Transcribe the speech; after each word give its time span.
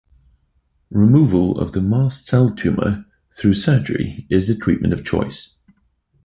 Removal 0.89 1.59
of 1.59 1.73
the 1.73 1.79
mast 1.79 2.25
cell 2.25 2.49
tumor 2.49 3.05
through 3.35 3.53
surgery 3.53 4.25
is 4.31 4.47
the 4.47 4.55
treatment 4.55 4.93
of 4.93 5.05
choice. 5.05 5.53